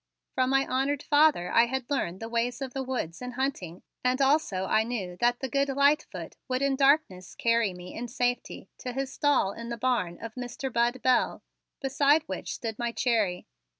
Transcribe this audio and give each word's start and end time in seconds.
From 0.33 0.49
my 0.49 0.65
honored 0.65 1.03
father 1.03 1.51
I 1.51 1.67
had 1.67 1.87
learned 1.87 2.21
the 2.21 2.27
ways 2.27 2.59
of 2.59 2.73
woods 2.73 3.21
in 3.21 3.33
hunting 3.33 3.83
and 4.03 4.19
also 4.19 4.65
I 4.65 4.81
knew 4.83 5.15
that 5.17 5.41
the 5.41 5.47
good 5.47 5.69
Lightfoot 5.69 6.37
would 6.47 6.63
in 6.63 6.75
darkness 6.75 7.35
carry 7.35 7.71
me 7.71 7.93
in 7.93 8.07
safety 8.07 8.67
to 8.79 8.93
his 8.93 9.13
stall 9.13 9.51
in 9.51 9.69
the 9.69 9.77
barn 9.77 10.17
of 10.19 10.33
Mr. 10.33 10.73
Bud 10.73 11.03
Bell, 11.03 11.43
beside 11.81 12.23
which 12.23 12.55
stood 12.55 12.79
my 12.79 12.91
Cherry. 12.91 13.45